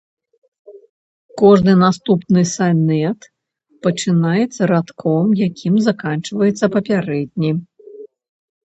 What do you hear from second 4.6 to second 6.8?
радком, якім заканчваецца